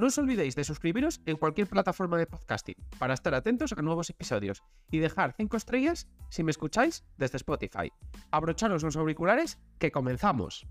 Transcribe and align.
No 0.00 0.06
os 0.06 0.16
olvidéis 0.16 0.56
de 0.56 0.64
suscribiros 0.64 1.20
en 1.26 1.36
cualquier 1.36 1.68
plataforma 1.68 2.16
de 2.16 2.24
podcasting 2.24 2.76
para 2.98 3.12
estar 3.12 3.34
atentos 3.34 3.74
a 3.76 3.82
nuevos 3.82 4.08
episodios 4.08 4.62
y 4.90 4.98
dejar 4.98 5.34
5 5.36 5.58
estrellas 5.58 6.08
si 6.30 6.42
me 6.42 6.52
escucháis 6.52 7.04
desde 7.18 7.36
Spotify. 7.36 7.92
Abrocharos 8.30 8.82
los 8.82 8.96
auriculares 8.96 9.58
que 9.78 9.92
comenzamos. 9.92 10.66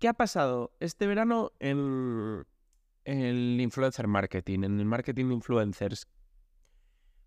¿Qué 0.00 0.08
ha 0.08 0.14
pasado 0.14 0.74
este 0.80 1.06
verano 1.06 1.52
en 1.60 2.44
el 3.04 3.60
influencer 3.60 4.08
marketing, 4.08 4.64
en 4.64 4.80
el 4.80 4.86
marketing 4.86 5.28
de 5.28 5.34
influencers? 5.34 6.08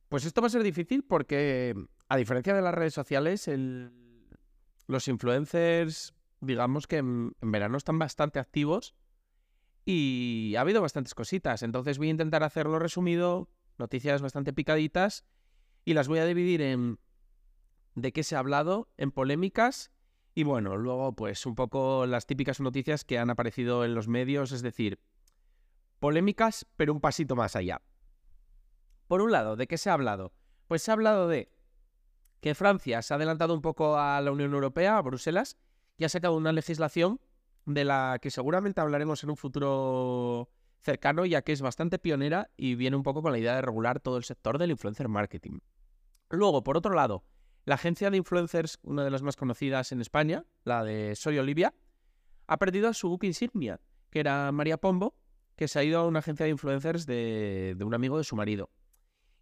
Pues 0.09 0.25
esto 0.25 0.41
va 0.41 0.47
a 0.47 0.49
ser 0.49 0.63
difícil 0.63 1.05
porque, 1.05 1.75
a 2.09 2.17
diferencia 2.17 2.53
de 2.53 2.61
las 2.61 2.75
redes 2.75 2.93
sociales, 2.93 3.49
los 4.87 5.07
influencers 5.07 6.13
digamos 6.43 6.87
que 6.87 6.97
en, 6.97 7.33
verano 7.41 7.77
están 7.77 7.99
bastante 7.99 8.39
activos 8.39 8.95
y 9.85 10.53
ha 10.57 10.61
habido 10.61 10.81
bastantes 10.81 11.15
cositas. 11.15 11.63
Entonces 11.63 11.97
voy 11.97 12.07
a 12.07 12.11
intentar 12.11 12.43
hacerlo 12.43 12.79
resumido, 12.79 13.49
noticias 13.77 14.21
bastante 14.21 14.53
picaditas 14.53 15.25
y 15.85 15.93
las 15.93 16.07
voy 16.07 16.19
a 16.19 16.25
dividir 16.25 16.61
en 16.61 16.99
de 17.95 18.11
qué 18.11 18.23
se 18.23 18.35
ha 18.35 18.39
hablado, 18.39 18.89
en 18.97 19.11
polémicas 19.11 19.91
y 20.35 20.43
bueno, 20.43 20.77
luego 20.77 21.15
pues 21.15 21.45
un 21.45 21.53
poco 21.53 22.05
las 22.07 22.25
típicas 22.25 22.59
noticias 22.59 23.05
que 23.05 23.19
han 23.19 23.29
aparecido 23.29 23.85
en 23.85 23.93
los 23.93 24.07
medios, 24.07 24.51
es 24.51 24.63
decir, 24.63 24.99
polémicas 25.99 26.65
pero 26.75 26.93
un 26.93 27.01
pasito 27.01 27.35
más 27.35 27.55
allá. 27.55 27.81
Por 29.07 29.21
un 29.21 29.31
lado, 29.31 29.55
¿de 29.55 29.67
qué 29.67 29.77
se 29.77 29.89
ha 29.89 29.93
hablado? 29.93 30.33
Pues 30.67 30.81
se 30.81 30.89
ha 30.89 30.95
hablado 30.95 31.27
de 31.27 31.51
que 32.39 32.55
Francia 32.55 33.01
se 33.01 33.13
ha 33.13 33.15
adelantado 33.15 33.53
un 33.53 33.61
poco 33.61 33.97
a 33.97 34.19
la 34.21 34.31
Unión 34.31 34.53
Europea, 34.53 34.97
a 34.97 35.01
Bruselas, 35.01 35.57
y 35.97 36.05
ha 36.05 36.09
sacado 36.09 36.35
una 36.35 36.51
legislación 36.51 37.19
de 37.65 37.85
la 37.85 38.19
que 38.21 38.31
seguramente 38.31 38.81
hablaremos 38.81 39.23
en 39.23 39.29
un 39.29 39.37
futuro 39.37 40.49
cercano, 40.81 41.25
ya 41.25 41.41
que 41.41 41.53
es 41.53 41.61
bastante 41.61 41.97
pionera 41.99 42.49
y 42.57 42.75
viene 42.75 42.97
un 42.97 43.03
poco 43.03 43.21
con 43.21 43.31
la 43.31 43.39
idea 43.39 43.55
de 43.55 43.61
regular 43.61 43.99
todo 43.99 44.17
el 44.17 44.23
sector 44.23 44.57
del 44.57 44.71
influencer 44.71 45.07
marketing. 45.07 45.59
Luego, 46.29 46.63
por 46.63 46.77
otro 46.77 46.93
lado, 46.93 47.23
la 47.65 47.75
agencia 47.75 48.09
de 48.09 48.17
influencers, 48.17 48.79
una 48.83 49.03
de 49.03 49.11
las 49.11 49.21
más 49.21 49.37
conocidas 49.37 49.91
en 49.91 50.01
España, 50.01 50.45
la 50.65 50.83
de 50.83 51.15
Soy 51.15 51.37
Olivia, 51.37 51.73
ha 52.47 52.57
perdido 52.57 52.89
a 52.89 52.93
su 52.93 53.07
book 53.07 53.23
insignia, 53.23 53.79
que 54.09 54.19
era 54.19 54.51
María 54.51 54.77
Pombo, 54.77 55.15
que 55.55 55.67
se 55.67 55.79
ha 55.79 55.83
ido 55.83 55.99
a 55.99 56.07
una 56.07 56.19
agencia 56.19 56.45
de 56.45 56.51
influencers 56.51 57.05
de, 57.05 57.77
un 57.79 57.93
amigo 57.93 58.17
de 58.17 58.23
su 58.23 58.35
marido. 58.35 58.69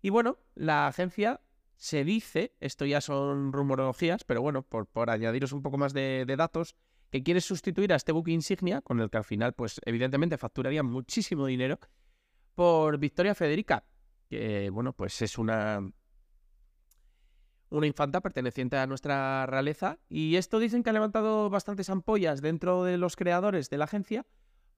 Y 0.02 0.10
bueno, 0.10 0.38
la 0.54 0.88
agencia 0.88 1.42
se 1.82 2.04
dice, 2.04 2.54
esto 2.60 2.86
ya 2.86 3.02
son 3.02 3.52
rumorologías, 3.52 4.24
pero 4.24 4.40
bueno, 4.40 4.62
por, 4.62 4.86
por 4.86 5.10
añadiros 5.10 5.52
un 5.52 5.64
poco 5.64 5.80
más 5.80 5.94
de, 5.94 6.32
datos, 6.38 6.76
que 7.10 7.24
quiere 7.24 7.42
sustituir 7.42 7.92
a 7.92 7.96
este 7.96 8.12
buque 8.12 8.30
insignia, 8.30 8.82
con 8.82 9.00
el 9.00 9.10
que 9.10 9.18
al 9.18 9.24
final, 9.24 9.54
pues 9.54 9.82
evidentemente 9.84 10.38
facturaría 10.38 10.84
muchísimo 10.84 11.48
dinero, 11.48 11.80
por 12.54 13.00
Victoria 13.00 13.34
Federica, 13.34 13.84
que 14.30 14.70
bueno, 14.70 14.94
pues 14.94 15.24
es 15.24 15.40
una, 15.40 15.92
una 17.72 17.88
infanta 17.88 18.22
perteneciente 18.22 18.78
a 18.78 18.86
nuestra 18.86 19.48
realeza. 19.48 19.98
Y 20.08 20.36
esto 20.36 20.60
dicen 20.60 20.84
que 20.84 20.92
ha 20.92 20.94
levantado 20.94 21.50
bastantes 21.50 21.90
ampollas 21.90 22.44
dentro 22.44 22.84
de 22.84 23.00
los 23.00 23.16
creadores 23.16 23.72
de 23.72 23.80
la 23.80 23.86
agencia, 23.86 24.28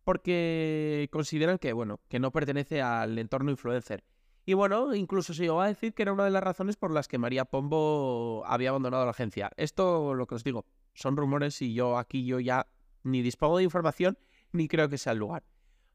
porque 0.05 1.09
consideran 1.11 1.57
que, 1.57 1.73
bueno, 1.73 1.99
que 2.07 2.19
no 2.19 2.31
pertenece 2.31 2.81
al 2.81 3.19
entorno 3.19 3.51
influencer. 3.51 4.05
Y 4.45 4.53
bueno, 4.53 4.93
incluso 4.93 5.33
se 5.33 5.43
llegó 5.43 5.61
a 5.61 5.67
decir 5.67 5.93
que 5.93 6.01
era 6.01 6.11
una 6.11 6.25
de 6.25 6.31
las 6.31 6.43
razones 6.43 6.75
por 6.75 6.91
las 6.91 7.07
que 7.07 7.17
María 7.17 7.45
Pombo 7.45 8.43
había 8.45 8.69
abandonado 8.69 9.05
la 9.05 9.11
agencia. 9.11 9.51
Esto, 9.55 10.13
lo 10.13 10.27
que 10.27 10.35
os 10.35 10.43
digo, 10.43 10.65
son 10.93 11.15
rumores 11.15 11.61
y 11.61 11.73
yo 11.73 11.97
aquí 11.97 12.25
yo 12.25 12.39
ya 12.39 12.67
ni 13.03 13.21
dispongo 13.21 13.57
de 13.57 13.63
información 13.63 14.17
ni 14.51 14.67
creo 14.67 14.89
que 14.89 14.97
sea 14.97 15.13
el 15.13 15.19
lugar. 15.19 15.43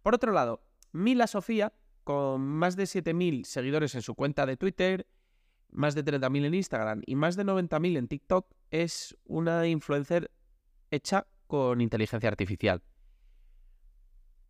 Por 0.02 0.14
otro 0.14 0.32
lado, 0.32 0.62
Mila 0.92 1.26
Sofía, 1.26 1.74
con 2.04 2.40
más 2.40 2.76
de 2.76 2.84
7.000 2.84 3.44
seguidores 3.44 3.94
en 3.94 4.02
su 4.02 4.14
cuenta 4.14 4.46
de 4.46 4.56
Twitter, 4.56 5.06
más 5.70 5.94
de 5.94 6.04
30.000 6.04 6.46
en 6.46 6.54
Instagram 6.54 7.02
y 7.04 7.14
más 7.16 7.36
de 7.36 7.44
90.000 7.44 7.98
en 7.98 8.08
TikTok, 8.08 8.50
es 8.70 9.16
una 9.24 9.66
influencer 9.66 10.30
hecha 10.90 11.26
con 11.46 11.82
inteligencia 11.82 12.30
artificial. 12.30 12.82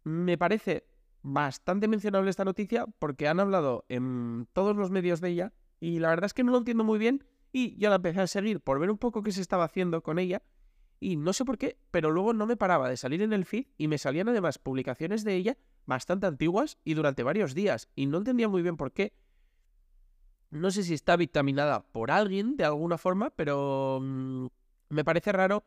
Me 0.05 0.39
parece 0.39 0.87
bastante 1.23 1.89
mencionable 1.89 2.31
esta 2.31 2.45
noticia 2.45 2.87
porque 2.99 3.29
han 3.29 3.41
hablado 3.41 3.85
en 3.89 4.49
todos 4.53 4.77
los 4.77 4.91
medios 4.91 5.21
de 5.21 5.31
ella 5.31 5.53
y 5.81 5.99
la 5.99 6.11
verdad 6.11 6.27
es 6.27 6.35
que 6.35 6.45
no 6.45 6.53
lo 6.53 6.59
entiendo 6.59 6.85
muy 6.85 6.99
bien 6.99 7.25
y 7.53 7.77
yo 7.79 7.91
la 7.91 7.97
empecé 7.97 8.21
a 8.21 8.27
seguir 8.27 8.61
por 8.61 8.79
ver 8.79 8.91
un 8.91 8.99
poco 8.99 9.23
qué 9.23 9.33
se 9.33 9.41
estaba 9.41 9.65
haciendo 9.65 10.03
con 10.03 10.19
ella 10.19 10.43
y 11.01 11.17
no 11.17 11.33
sé 11.33 11.45
por 11.45 11.59
qué, 11.59 11.79
pero 11.91 12.11
luego 12.11 12.33
no 12.33 12.47
me 12.47 12.57
paraba 12.57 12.89
de 12.89 12.97
salir 12.97 13.23
en 13.23 13.33
el 13.33 13.45
feed 13.45 13.67
y 13.77 13.89
me 13.89 13.99
salían 13.99 14.29
además 14.29 14.59
publicaciones 14.59 15.25
de 15.25 15.35
ella 15.35 15.57
bastante 15.87 16.27
antiguas 16.27 16.79
y 16.85 16.95
durante 16.95 17.23
varios 17.23 17.55
días 17.55 17.89
y 17.95 18.07
no 18.07 18.19
entendía 18.19 18.49
muy 18.49 18.63
bien 18.63 18.77
por 18.77 18.93
qué. 18.93 19.13
No 20.51 20.71
sé 20.71 20.83
si 20.83 20.95
está 20.95 21.17
vitaminada 21.17 21.85
por 21.93 22.11
alguien 22.11 22.57
de 22.57 22.65
alguna 22.65 22.99
forma, 22.99 23.31
pero 23.31 24.01
mm, 24.03 24.47
me 24.89 25.05
parece 25.05 25.31
raro 25.33 25.65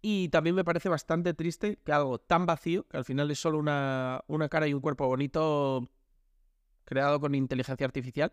y 0.00 0.28
también 0.28 0.54
me 0.54 0.64
parece 0.64 0.88
bastante 0.88 1.34
triste 1.34 1.78
que 1.84 1.92
algo 1.92 2.18
tan 2.18 2.46
vacío, 2.46 2.86
que 2.88 2.96
al 2.96 3.04
final 3.04 3.30
es 3.30 3.38
solo 3.38 3.58
una, 3.58 4.22
una 4.26 4.48
cara 4.48 4.68
y 4.68 4.74
un 4.74 4.80
cuerpo 4.80 5.06
bonito 5.06 5.90
creado 6.84 7.20
con 7.20 7.34
inteligencia 7.34 7.84
artificial, 7.86 8.32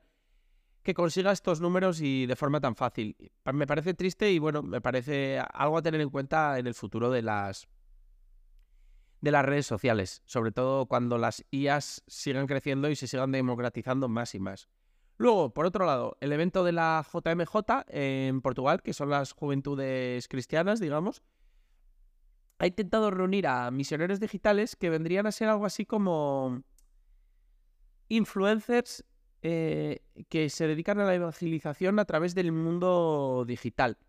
que 0.84 0.94
consiga 0.94 1.32
estos 1.32 1.62
números 1.62 2.00
y 2.00 2.28
de 2.28 2.36
forma 2.36 2.62
tan 2.62 2.76
fácil. 2.76 3.18
Me 3.52 3.66
parece 3.66 3.96
triste 3.96 4.32
y 4.32 4.40
bueno, 4.40 4.62
me 4.62 4.82
parece 4.82 5.40
algo 5.54 5.78
a 5.78 5.82
tener 5.82 6.00
en 6.00 6.10
cuenta 6.10 6.60
en 6.60 6.68
el 6.68 6.76
futuro 6.76 7.10
de 7.10 7.24
las 7.24 7.68
de 9.22 9.32
las 9.32 9.44
redes 9.44 9.66
sociales, 9.66 10.22
sobre 10.26 10.52
todo 10.52 10.86
cuando 10.86 11.18
las 11.18 11.44
IAs 11.50 12.04
sigan 12.06 12.46
creciendo 12.46 12.90
y 12.90 12.96
se 12.96 13.08
sigan 13.08 13.32
democratizando 13.32 14.08
más 14.08 14.36
y 14.36 14.40
más. 14.40 14.70
Luego, 15.18 15.52
por 15.52 15.66
otro 15.66 15.88
lado, 15.88 16.16
el 16.20 16.32
evento 16.32 16.64
de 16.64 16.74
la 16.74 17.04
JMJ 17.12 17.86
en 17.88 18.42
Portugal, 18.42 18.84
que 18.84 18.94
son 18.94 19.10
las 19.10 19.32
juventudes 19.32 20.28
cristianas, 20.28 20.80
digamos, 20.80 21.24
ha 22.66 22.68
intentado 22.68 23.12
reunir 23.12 23.46
a 23.46 23.70
misioneros 23.70 24.20
digitales 24.20 24.76
que 24.76 24.90
vendrían 24.90 25.28
a 25.28 25.32
ser 25.32 25.50
algo 25.50 25.68
así 25.68 25.86
como 25.86 26.64
influencers 28.10 29.06
eh, 29.44 30.00
que 30.30 30.50
se 30.50 30.68
dedican 30.68 31.00
a 31.00 31.06
la 31.06 31.14
evangelización 31.14 32.00
a 32.00 32.06
través 32.06 32.34
del 32.34 32.52
mundo 32.52 33.46
digital. 33.48 34.00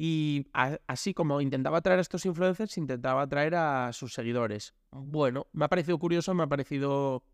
Y 0.00 0.46
así 0.52 1.12
como 1.12 1.40
intentaba 1.40 1.78
atraer 1.78 1.98
a 1.98 2.02
estos 2.02 2.24
influencers, 2.24 2.78
intentaba 2.78 3.22
atraer 3.22 3.56
a 3.56 3.92
sus 3.92 4.14
seguidores. 4.14 4.72
Bueno, 4.92 5.48
me 5.52 5.64
ha 5.64 5.68
parecido 5.68 5.98
curioso, 5.98 6.34
me 6.34 6.44
ha 6.44 6.46
parecido 6.46 7.24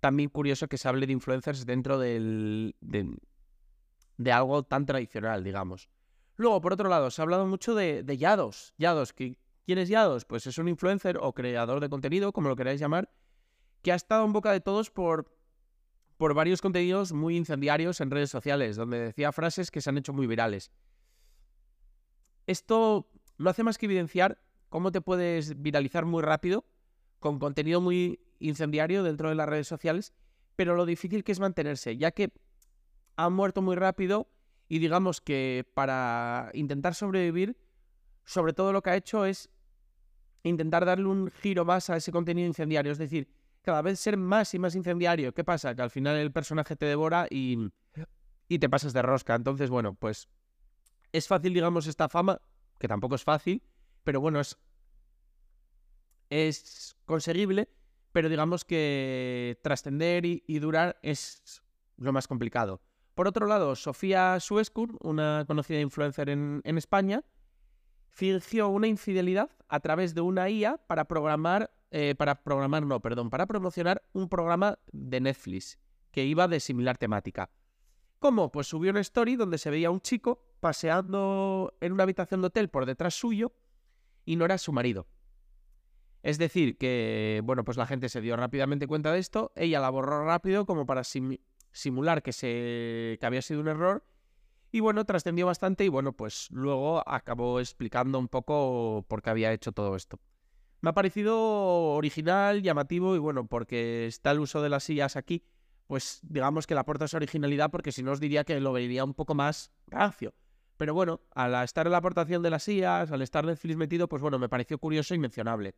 también 0.00 0.30
curioso 0.30 0.66
que 0.66 0.78
se 0.78 0.88
hable 0.88 1.06
de 1.06 1.12
influencers 1.12 1.64
dentro 1.64 2.00
del, 2.00 2.74
de, 2.80 3.16
de 4.16 4.32
algo 4.32 4.64
tan 4.64 4.84
tradicional, 4.84 5.44
digamos. 5.44 5.88
Luego, 6.34 6.60
por 6.60 6.72
otro 6.72 6.88
lado, 6.88 7.12
se 7.12 7.22
ha 7.22 7.24
hablado 7.24 7.46
mucho 7.46 7.76
de, 7.76 8.02
de 8.02 8.18
Yados. 8.18 8.74
Yados, 8.76 9.12
¿quién 9.64 9.78
es 9.78 9.88
Yados? 9.88 10.24
Pues 10.24 10.46
es 10.46 10.58
un 10.58 10.68
influencer 10.68 11.18
o 11.20 11.32
creador 11.32 11.80
de 11.80 11.88
contenido, 11.88 12.32
como 12.32 12.48
lo 12.48 12.56
queráis 12.56 12.80
llamar, 12.80 13.10
que 13.82 13.92
ha 13.92 13.94
estado 13.94 14.24
en 14.24 14.32
boca 14.32 14.52
de 14.52 14.60
todos 14.60 14.90
por, 14.90 15.36
por 16.16 16.34
varios 16.34 16.60
contenidos 16.60 17.12
muy 17.12 17.36
incendiarios 17.36 18.00
en 18.00 18.10
redes 18.10 18.30
sociales, 18.30 18.76
donde 18.76 18.98
decía 18.98 19.32
frases 19.32 19.70
que 19.70 19.80
se 19.80 19.90
han 19.90 19.98
hecho 19.98 20.12
muy 20.12 20.26
virales. 20.26 20.72
Esto 22.46 23.10
no 23.38 23.50
hace 23.50 23.62
más 23.62 23.78
que 23.78 23.86
evidenciar 23.86 24.42
cómo 24.68 24.92
te 24.92 25.00
puedes 25.00 25.60
viralizar 25.60 26.04
muy 26.04 26.22
rápido 26.22 26.66
con 27.20 27.38
contenido 27.38 27.80
muy 27.80 28.20
incendiario 28.38 29.02
dentro 29.02 29.30
de 29.30 29.34
las 29.34 29.48
redes 29.48 29.66
sociales, 29.66 30.12
pero 30.56 30.74
lo 30.74 30.84
difícil 30.84 31.24
que 31.24 31.32
es 31.32 31.40
mantenerse, 31.40 31.96
ya 31.96 32.10
que 32.10 32.32
han 33.16 33.32
muerto 33.32 33.62
muy 33.62 33.76
rápido 33.76 34.28
y 34.68 34.78
digamos 34.78 35.20
que 35.20 35.66
para 35.74 36.50
intentar 36.52 36.94
sobrevivir, 36.94 37.56
sobre 38.24 38.52
todo 38.52 38.72
lo 38.72 38.82
que 38.82 38.90
ha 38.90 38.96
hecho 38.96 39.24
es 39.24 39.50
intentar 40.48 40.84
darle 40.84 41.06
un 41.06 41.30
giro 41.30 41.64
más 41.64 41.90
a 41.90 41.96
ese 41.96 42.12
contenido 42.12 42.46
incendiario. 42.46 42.92
Es 42.92 42.98
decir, 42.98 43.28
cada 43.62 43.82
vez 43.82 43.98
ser 43.98 44.16
más 44.16 44.54
y 44.54 44.58
más 44.58 44.74
incendiario. 44.74 45.32
¿Qué 45.34 45.44
pasa? 45.44 45.74
Que 45.74 45.82
al 45.82 45.90
final 45.90 46.16
el 46.16 46.32
personaje 46.32 46.76
te 46.76 46.86
devora 46.86 47.26
y, 47.30 47.70
y 48.48 48.58
te 48.58 48.68
pasas 48.68 48.92
de 48.92 49.02
rosca. 49.02 49.34
Entonces, 49.34 49.70
bueno, 49.70 49.94
pues 49.94 50.28
es 51.12 51.26
fácil, 51.26 51.54
digamos, 51.54 51.86
esta 51.86 52.08
fama, 52.08 52.40
que 52.78 52.88
tampoco 52.88 53.14
es 53.14 53.24
fácil, 53.24 53.62
pero 54.04 54.20
bueno, 54.20 54.40
es 54.40 54.58
es 56.30 56.96
conseguible, 57.04 57.68
pero 58.12 58.28
digamos 58.28 58.64
que 58.64 59.58
trascender 59.62 60.24
y, 60.26 60.58
durar 60.58 60.98
es 61.02 61.62
lo 61.96 62.12
más 62.12 62.26
complicado. 62.26 62.80
Por 63.14 63.28
otro 63.28 63.46
lado, 63.46 63.76
Sofía 63.76 64.40
Suescun, 64.40 64.96
una 65.00 65.44
conocida 65.46 65.80
influencer 65.80 66.28
en, 66.30 66.62
España, 66.64 67.22
fingió 68.08 68.68
una 68.68 68.88
infidelidad 68.88 69.50
a 69.74 69.80
través 69.80 70.14
de 70.14 70.20
una 70.20 70.48
IA 70.48 70.76
para 70.86 71.06
programar, 71.06 71.74
eh, 71.90 72.14
para 72.16 72.44
programar, 72.44 72.86
no, 72.86 73.00
perdón, 73.00 73.28
para 73.28 73.46
promocionar 73.46 74.02
un 74.12 74.28
programa 74.28 74.78
de 74.92 75.20
Netflix 75.20 75.80
que 76.12 76.24
iba 76.24 76.46
de 76.46 76.60
similar 76.60 76.96
temática. 76.96 77.50
¿Cómo? 78.20 78.52
Pues 78.52 78.68
subió 78.68 78.92
una 78.92 79.00
story 79.00 79.34
donde 79.34 79.58
se 79.58 79.70
veía 79.70 79.90
un 79.90 80.00
chico 80.00 80.46
paseando 80.60 81.74
en 81.80 81.92
una 81.92 82.04
habitación 82.04 82.40
de 82.40 82.46
hotel 82.46 82.68
por 82.68 82.86
detrás 82.86 83.14
suyo 83.14 83.52
y 84.24 84.36
no 84.36 84.44
era 84.44 84.58
su 84.58 84.72
marido. 84.72 85.08
Es 86.22 86.38
decir, 86.38 86.78
que, 86.78 87.42
bueno, 87.44 87.64
pues 87.64 87.76
la 87.76 87.86
gente 87.86 88.08
se 88.08 88.20
dio 88.20 88.36
rápidamente 88.36 88.86
cuenta 88.86 89.10
de 89.12 89.18
esto, 89.18 89.50
ella 89.56 89.80
la 89.80 89.90
borró 89.90 90.24
rápido 90.24 90.66
como 90.66 90.86
para 90.86 91.02
simular 91.02 92.22
que, 92.22 92.32
se, 92.32 93.18
que 93.18 93.26
había 93.26 93.42
sido 93.42 93.60
un 93.60 93.68
error 93.68 94.04
y 94.74 94.80
bueno, 94.80 95.04
trascendió 95.04 95.46
bastante 95.46 95.84
y 95.84 95.88
bueno, 95.88 96.14
pues 96.14 96.48
luego 96.50 97.08
acabó 97.08 97.60
explicando 97.60 98.18
un 98.18 98.26
poco 98.26 99.04
por 99.06 99.22
qué 99.22 99.30
había 99.30 99.52
hecho 99.52 99.70
todo 99.70 99.94
esto. 99.94 100.18
Me 100.80 100.90
ha 100.90 100.92
parecido 100.92 101.92
original, 101.92 102.60
llamativo 102.60 103.14
y 103.14 103.20
bueno, 103.20 103.46
porque 103.46 104.08
está 104.08 104.32
el 104.32 104.40
uso 104.40 104.62
de 104.62 104.70
las 104.70 104.82
sillas 104.82 105.14
aquí, 105.14 105.44
pues 105.86 106.18
digamos 106.24 106.66
que 106.66 106.74
le 106.74 106.80
aporta 106.80 107.04
esa 107.04 107.18
originalidad 107.18 107.70
porque 107.70 107.92
si 107.92 108.02
no 108.02 108.10
os 108.10 108.18
diría 108.18 108.42
que 108.42 108.58
lo 108.58 108.72
vería 108.72 109.04
un 109.04 109.14
poco 109.14 109.36
más 109.36 109.70
rancio. 109.86 110.34
Pero 110.76 110.92
bueno, 110.92 111.20
al 111.36 111.54
estar 111.62 111.86
en 111.86 111.92
la 111.92 111.98
aportación 111.98 112.42
de 112.42 112.50
las 112.50 112.64
sillas, 112.64 113.12
al 113.12 113.22
estar 113.22 113.44
Netflix 113.44 113.76
metido, 113.76 114.08
pues 114.08 114.22
bueno, 114.22 114.40
me 114.40 114.48
pareció 114.48 114.78
curioso 114.78 115.14
y 115.14 115.20
mencionable. 115.20 115.76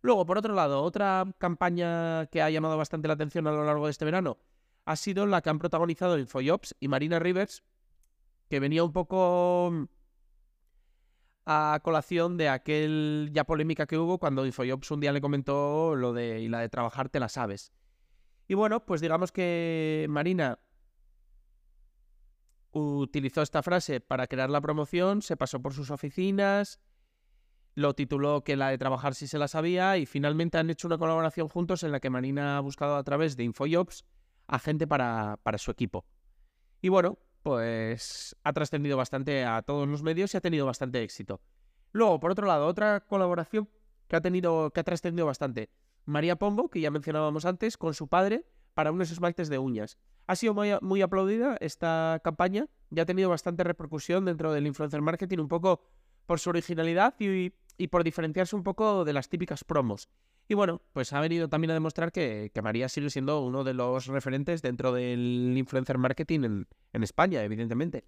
Luego, 0.00 0.24
por 0.24 0.38
otro 0.38 0.54
lado, 0.54 0.82
otra 0.82 1.26
campaña 1.36 2.24
que 2.28 2.40
ha 2.40 2.48
llamado 2.48 2.78
bastante 2.78 3.08
la 3.08 3.14
atención 3.14 3.46
a 3.46 3.52
lo 3.52 3.66
largo 3.66 3.84
de 3.84 3.90
este 3.90 4.06
verano 4.06 4.38
ha 4.86 4.96
sido 4.96 5.26
la 5.26 5.42
que 5.42 5.50
han 5.50 5.58
protagonizado 5.58 6.18
Infojobs 6.18 6.74
y 6.80 6.88
Marina 6.88 7.18
Rivers, 7.18 7.62
que 8.48 8.60
venía 8.60 8.84
un 8.84 8.92
poco 8.92 9.70
mm, 9.72 9.84
a 11.46 11.80
colación 11.82 12.36
de 12.36 12.48
aquel 12.48 13.30
ya 13.32 13.44
polémica 13.44 13.86
que 13.86 13.98
hubo 13.98 14.18
cuando 14.18 14.44
Infojobs 14.44 14.90
un 14.90 15.00
día 15.00 15.12
le 15.12 15.20
comentó 15.20 15.94
lo 15.94 16.12
de 16.12 16.40
y 16.40 16.48
la 16.48 16.60
de 16.60 16.68
trabajar 16.68 17.08
te 17.08 17.20
la 17.20 17.28
sabes. 17.28 17.72
Y 18.46 18.54
bueno, 18.54 18.84
pues 18.84 19.00
digamos 19.00 19.32
que 19.32 20.06
Marina 20.08 20.58
utilizó 22.72 23.42
esta 23.42 23.62
frase 23.62 24.00
para 24.00 24.26
crear 24.26 24.50
la 24.50 24.60
promoción, 24.60 25.22
se 25.22 25.36
pasó 25.36 25.60
por 25.60 25.74
sus 25.74 25.90
oficinas, 25.90 26.80
lo 27.74 27.94
tituló 27.94 28.42
que 28.44 28.56
la 28.56 28.70
de 28.70 28.78
trabajar 28.78 29.14
sí 29.14 29.26
se 29.26 29.38
la 29.38 29.48
sabía 29.48 29.96
y 29.98 30.06
finalmente 30.06 30.58
han 30.58 30.68
hecho 30.68 30.88
una 30.88 30.98
colaboración 30.98 31.48
juntos 31.48 31.82
en 31.82 31.92
la 31.92 32.00
que 32.00 32.10
Marina 32.10 32.58
ha 32.58 32.60
buscado 32.60 32.96
a 32.96 33.04
través 33.04 33.36
de 33.36 33.44
Infojobs 33.44 34.04
a 34.48 34.58
gente 34.58 34.86
para, 34.86 35.38
para 35.42 35.58
su 35.58 35.70
equipo. 35.70 36.04
Y 36.80 36.88
bueno, 36.88 37.18
pues 37.48 38.36
ha 38.44 38.52
trascendido 38.52 38.98
bastante 38.98 39.42
a 39.42 39.62
todos 39.62 39.88
los 39.88 40.02
medios 40.02 40.34
y 40.34 40.36
ha 40.36 40.42
tenido 40.42 40.66
bastante 40.66 41.02
éxito. 41.02 41.40
Luego, 41.92 42.20
por 42.20 42.30
otro 42.30 42.46
lado, 42.46 42.66
otra 42.66 43.00
colaboración 43.00 43.70
que 44.06 44.16
ha 44.16 44.20
tenido, 44.20 44.70
que 44.70 44.80
ha 44.80 44.84
trascendido 44.84 45.24
bastante. 45.24 45.70
María 46.04 46.36
Pombo, 46.36 46.68
que 46.68 46.82
ya 46.82 46.90
mencionábamos 46.90 47.46
antes, 47.46 47.78
con 47.78 47.94
su 47.94 48.06
padre 48.06 48.44
para 48.74 48.92
unos 48.92 49.10
esmaltes 49.10 49.48
de 49.48 49.58
uñas. 49.58 49.96
Ha 50.26 50.36
sido 50.36 50.52
muy, 50.52 51.00
aplaudida 51.00 51.56
esta 51.60 52.20
campaña 52.22 52.66
y 52.90 53.00
ha 53.00 53.06
tenido 53.06 53.30
bastante 53.30 53.64
repercusión 53.64 54.26
dentro 54.26 54.52
del 54.52 54.66
influencer 54.66 55.00
marketing, 55.00 55.38
un 55.38 55.48
poco 55.48 55.80
por 56.26 56.40
su 56.40 56.50
originalidad 56.50 57.14
y, 57.18 57.54
por 57.88 58.04
diferenciarse 58.04 58.56
un 58.56 58.62
poco 58.62 59.06
de 59.06 59.14
las 59.14 59.30
típicas 59.30 59.64
promos. 59.64 60.10
Y 60.48 60.54
bueno, 60.54 60.80
pues 60.92 61.12
ha 61.12 61.20
venido 61.20 61.48
también 61.48 61.70
a 61.72 61.74
demostrar 61.74 62.10
que, 62.10 62.50
María 62.62 62.88
sigue 62.88 63.10
siendo 63.10 63.42
uno 63.42 63.64
de 63.64 63.74
los 63.74 64.06
referentes 64.06 64.62
dentro 64.62 64.92
del 64.92 65.54
influencer 65.56 65.98
marketing 65.98 66.64
en, 66.92 67.02
España, 67.02 67.44
evidentemente. 67.44 68.04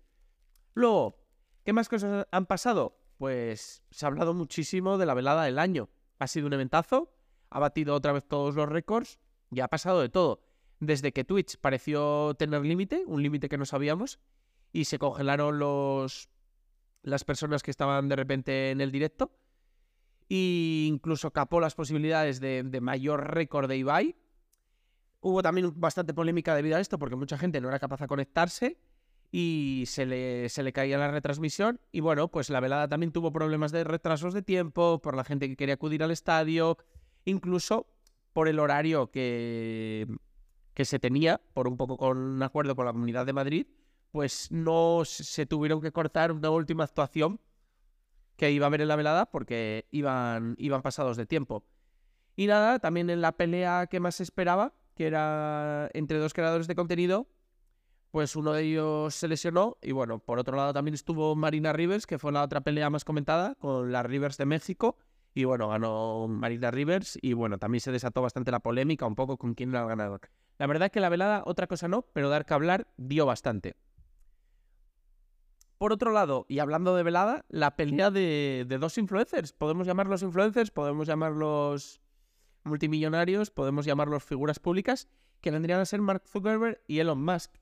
Luego, 0.75 1.19
¿qué 1.65 1.73
más 1.73 1.89
cosas 1.89 2.27
han 2.33 2.47
pasado? 2.47 2.99
Pues 3.19 3.83
se 3.91 4.07
ha 4.07 4.09
hablado 4.09 4.33
muchísimo 4.33 4.97
de 4.97 5.07
la 5.07 5.15
velada 5.15 5.45
del 5.45 5.59
año. 5.59 5.91
Ha 6.19 6.27
sido 6.27 6.47
un 6.47 6.55
eventazo, 6.55 7.13
ha 7.51 7.59
batido 7.59 7.95
otra 7.95 8.13
vez 8.13 8.27
todos 8.27 8.55
los 8.55 8.69
récords 8.69 9.21
y 9.51 9.61
ha 9.61 9.69
pasado 9.69 10.01
de 10.01 10.09
todo 10.09 10.43
desde 10.81 11.13
que 11.13 11.25
Twitch 11.25 11.59
pareció 11.59 12.35
tener 12.35 12.63
límite, 12.63 13.05
un 13.07 13.23
límite 13.23 13.49
que 13.49 13.59
no 13.59 13.67
sabíamos, 13.67 14.19
y 14.73 14.87
se 14.87 14.99
congelaron 14.99 15.59
los 15.59 16.29
las 17.03 17.25
personas 17.25 17.63
que 17.63 17.71
estaban 17.71 18.09
de 18.09 18.17
repente 18.17 18.71
en 18.71 18.81
el 18.81 18.91
directo. 18.91 19.31
E 20.31 20.87
incluso 20.87 21.33
capó 21.33 21.59
las 21.59 21.75
posibilidades 21.75 22.39
de, 22.39 22.81
mayor 22.81 23.35
récord 23.35 23.69
de 23.69 23.77
Ibai. 23.77 24.17
Hubo 25.21 25.43
también 25.43 25.73
bastante 25.75 26.15
polémica 26.15 26.55
debido 26.55 26.77
a 26.77 26.81
esto, 26.81 26.99
porque 27.01 27.17
mucha 27.17 27.37
gente 27.37 27.61
no 27.61 27.69
era 27.69 27.81
capaz 27.81 28.01
de 28.01 28.07
conectarse 28.07 28.79
y 29.33 29.85
se 29.87 30.07
le, 30.07 30.49
se 30.49 30.63
le 30.63 30.73
caía 30.73 30.99
la 30.99 31.11
retransmisión. 31.11 31.81
Y 31.91 31.99
bueno, 31.99 32.29
pues 32.31 32.49
la 32.49 32.61
velada 32.61 32.87
también 32.87 33.11
tuvo 33.11 33.33
problemas 33.33 33.73
de 33.73 33.83
retrasos 33.83 34.33
de 34.33 34.43
tiempo, 34.43 35.01
por 35.03 35.17
la 35.17 35.25
gente 35.25 35.49
que 35.49 35.57
quería 35.57 35.75
acudir 35.75 36.05
al 36.05 36.13
estadio, 36.13 36.79
incluso 37.25 37.89
por 38.33 38.47
el 38.47 38.61
horario 38.61 39.11
que, 39.11 40.07
que 40.75 40.85
se 40.85 41.01
tenía, 41.01 41.41
por 41.55 41.67
un 41.67 41.77
poco 41.77 41.97
con 41.97 42.17
un 42.17 42.43
acuerdo 42.45 42.77
con 42.77 42.87
la 42.87 42.93
Comunidad 42.93 43.27
de 43.27 43.33
Madrid, 43.33 43.67
pues 44.13 44.53
no 44.53 45.03
se 45.05 45.45
tuvieron 45.45 45.81
que 45.81 45.91
cortar 45.91 46.31
una 46.31 46.51
última 46.51 46.85
actuación 46.85 47.41
que 48.41 48.51
iba 48.51 48.65
a 48.65 48.69
haber 48.69 48.81
en 48.81 48.89
la 48.89 48.97
velada 48.97 49.27
porque 49.27 49.87
iban, 49.91 50.55
iban 50.57 50.81
pasados 50.81 51.19
de 51.19 51.27
tiempo. 51.27 51.63
Y 52.37 52.47
nada, 52.47 52.79
también 52.79 53.11
en 53.11 53.21
la 53.21 53.33
pelea 53.33 53.87
que 53.87 54.01
más 54.01 54.19
esperaba, 54.23 54.73
que 54.95 55.07
era 55.07 55.91
entre 55.93 56.17
dos 56.17 56.33
creadores 56.33 56.67
de 56.67 56.75
contenido, 56.75 57.29
pues 58.11 58.37
uno 58.37 58.55
de 58.55 58.63
ellos 58.63 59.15
se 59.15 59.29
lesionó 59.29 59.77
y 59.83 59.93
bueno, 59.93 60.21
por 60.21 60.39
otro 60.39 60.57
lado 60.57 60.73
también 60.73 60.95
estuvo 60.95 61.37
Marina 61.37 61.75
Rivers, 61.75 62.07
que 62.07 62.19
fue 62.19 62.33
la 62.33 62.43
otra 62.43 62.63
pelea 62.63 62.89
más 62.89 63.05
comentada, 63.05 63.57
con 63.57 63.93
las 63.93 64.07
Rivers 64.07 64.39
de 64.39 64.47
México, 64.47 64.97
y 65.35 65.45
bueno, 65.45 65.69
ganó 65.69 66.27
Marina 66.27 66.71
Rivers 66.71 67.19
y 67.21 67.35
bueno, 67.35 67.59
también 67.59 67.83
se 67.83 67.93
desató 67.93 68.23
bastante 68.23 68.51
la 68.51 68.61
polémica 68.61 69.05
un 69.05 69.17
poco 69.17 69.37
con 69.37 69.53
quién 69.53 69.69
era 69.69 69.83
el 69.83 69.89
ganador. 69.89 70.23
La 70.57 70.67
verdad 70.67 70.87
es 70.87 70.93
que 70.93 71.01
la 71.01 71.11
velada, 71.11 71.43
otra 71.45 71.67
cosa 71.67 71.89
no, 71.89 72.07
pero 72.15 72.31
dar 72.31 72.47
que 72.47 72.55
hablar 72.55 72.87
dio 72.97 73.27
bastante. 73.27 73.77
Por 75.81 75.95
otro 75.95 76.13
lado, 76.13 76.45
y 76.47 76.59
hablando 76.59 76.95
de 76.95 77.03
velada, 77.03 77.47
la 77.49 77.75
pelea 77.75 78.11
de, 78.11 78.67
dos 78.79 78.99
influencers. 78.99 79.55
Podemos 79.55 79.87
llamarlos 79.87 80.21
influencers, 80.21 80.71
podemos 80.71 81.09
llamarlos 81.09 82.03
multimillonarios, 82.65 83.51
podemos 83.51 83.87
llamarlos 83.87 84.23
figuras 84.23 84.59
públicas, 84.59 85.09
que 85.41 85.51
vendrían 85.51 85.81
a 85.81 85.87
ser 85.87 86.03
Mark 86.03 86.25
Zuckerberg 86.27 86.83
y 86.87 86.99
Elon 86.99 87.25
Musk, 87.25 87.53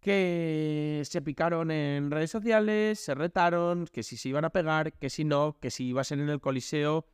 que 0.00 1.02
se 1.04 1.22
picaron 1.22 1.70
en 1.70 2.10
redes 2.10 2.32
sociales, 2.32 2.98
se 2.98 3.14
retaron, 3.14 3.86
que 3.86 4.02
si 4.02 4.16
se 4.16 4.30
iban 4.30 4.44
a 4.44 4.50
pegar, 4.50 4.94
que 4.94 5.08
si 5.08 5.22
no, 5.22 5.60
que 5.60 5.70
si 5.70 5.90
iba 5.90 6.00
a 6.00 6.04
ser 6.04 6.18
en 6.18 6.30
el 6.30 6.40
Coliseo 6.40 7.06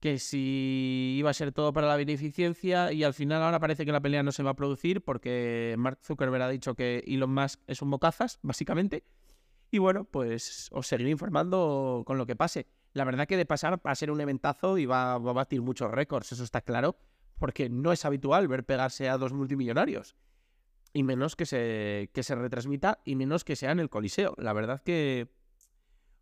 que 0.00 0.18
si 0.18 1.16
iba 1.18 1.30
a 1.30 1.34
ser 1.34 1.52
todo 1.52 1.72
para 1.72 1.86
la 1.86 1.96
beneficencia 1.96 2.92
y 2.92 3.04
al 3.04 3.14
final 3.14 3.42
ahora 3.42 3.58
parece 3.58 3.86
que 3.86 3.92
la 3.92 4.02
pelea 4.02 4.22
no 4.22 4.32
se 4.32 4.42
va 4.42 4.50
a 4.50 4.54
producir 4.54 5.02
porque 5.02 5.74
Mark 5.78 5.98
Zuckerberg 6.02 6.42
ha 6.42 6.48
dicho 6.50 6.74
que 6.74 7.02
Elon 7.06 7.32
Musk 7.32 7.62
es 7.66 7.80
un 7.80 7.90
bocazas, 7.90 8.38
básicamente. 8.42 9.04
Y 9.74 9.78
bueno, 9.78 10.04
pues 10.04 10.68
os 10.70 10.86
seguiré 10.86 11.10
informando 11.10 12.04
con 12.06 12.16
lo 12.16 12.26
que 12.26 12.36
pase. 12.36 12.68
La 12.92 13.04
verdad 13.04 13.26
que 13.26 13.36
de 13.36 13.44
pasar 13.44 13.84
va 13.84 13.90
a 13.90 13.94
ser 13.96 14.10
un 14.12 14.20
eventazo 14.20 14.78
y 14.78 14.86
va, 14.86 15.14
a 15.14 15.18
batir 15.18 15.62
muchos 15.62 15.90
récords, 15.90 16.30
eso 16.30 16.44
está 16.44 16.60
claro, 16.60 16.96
porque 17.40 17.68
no 17.68 17.90
es 17.90 18.04
habitual 18.04 18.46
ver 18.46 18.64
pegarse 18.64 19.08
a 19.08 19.18
dos 19.18 19.32
multimillonarios. 19.32 20.14
Y 20.92 21.02
menos 21.02 21.34
que 21.34 21.44
se, 21.44 22.08
que 22.14 22.22
se 22.22 22.36
retransmita 22.36 23.00
y 23.04 23.16
menos 23.16 23.42
que 23.42 23.56
sea 23.56 23.72
en 23.72 23.80
el 23.80 23.90
Coliseo. 23.90 24.34
La 24.38 24.52
verdad 24.52 24.80
que 24.80 25.28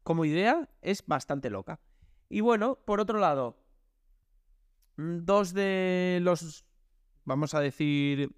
como 0.02 0.24
idea 0.24 0.70
es 0.80 1.04
bastante 1.06 1.50
loca. 1.50 1.78
Y 2.30 2.40
bueno, 2.40 2.78
por 2.86 3.00
otro 3.00 3.18
lado, 3.18 3.62
Mm, 4.96 5.24
dos 5.24 5.52
de 5.54 6.20
los, 6.22 6.64
vamos 7.24 7.54
a 7.54 7.60
decir, 7.60 8.30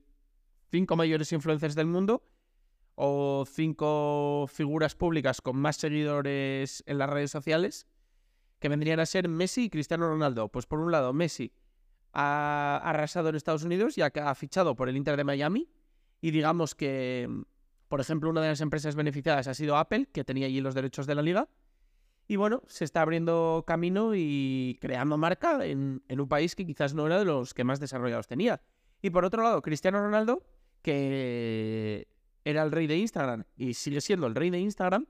cinco 0.70 0.96
mayores 0.96 1.32
influencers 1.32 1.74
del 1.74 1.86
mundo 1.86 2.22
o 2.94 3.44
cinco 3.46 4.46
figuras 4.48 4.94
públicas 4.94 5.40
con 5.40 5.56
más 5.56 5.76
seguidores 5.76 6.82
en 6.86 6.98
las 6.98 7.10
redes 7.10 7.30
sociales, 7.30 7.86
que 8.58 8.68
vendrían 8.68 9.00
a 9.00 9.06
ser 9.06 9.28
Messi 9.28 9.64
y 9.64 9.70
Cristiano 9.70 10.08
Ronaldo. 10.08 10.48
Pues 10.48 10.66
por 10.66 10.80
un 10.80 10.92
lado, 10.92 11.12
Messi 11.12 11.52
ha 12.12 12.80
arrasado 12.82 13.28
en 13.28 13.34
Estados 13.34 13.64
Unidos 13.64 13.96
que 14.12 14.20
ha 14.20 14.34
fichado 14.34 14.76
por 14.76 14.88
el 14.88 14.96
Inter 14.96 15.16
de 15.16 15.24
Miami 15.24 15.68
y 16.20 16.30
digamos 16.30 16.74
que, 16.74 17.28
por 17.88 18.00
ejemplo, 18.00 18.30
una 18.30 18.40
de 18.40 18.48
las 18.48 18.60
empresas 18.60 18.94
beneficiadas 18.94 19.48
ha 19.48 19.54
sido 19.54 19.76
Apple, 19.76 20.08
que 20.12 20.24
tenía 20.24 20.46
allí 20.46 20.60
los 20.60 20.74
derechos 20.74 21.06
de 21.06 21.14
la 21.14 21.22
liga. 21.22 21.48
Y 22.26 22.36
bueno, 22.36 22.62
se 22.66 22.84
está 22.84 23.02
abriendo 23.02 23.64
camino 23.66 24.14
y 24.14 24.78
creando 24.80 25.18
marca 25.18 25.66
en, 25.66 26.02
un 26.08 26.28
país 26.28 26.54
que 26.54 26.64
quizás 26.64 26.94
no 26.94 27.06
era 27.06 27.18
de 27.18 27.26
los 27.26 27.52
que 27.52 27.64
más 27.64 27.80
desarrollados 27.80 28.26
tenía. 28.26 28.62
Y 29.02 29.10
por 29.10 29.26
otro 29.26 29.42
lado, 29.42 29.60
Cristiano 29.60 30.00
Ronaldo, 30.00 30.46
que 30.80 32.08
era 32.44 32.62
el 32.62 32.70
rey 32.70 32.86
de 32.86 32.98
Instagram 32.98 33.44
y 33.56 33.74
sigue 33.74 34.00
siendo 34.00 34.26
el 34.26 34.34
rey 34.34 34.50
de 34.50 34.58
Instagram, 34.58 35.06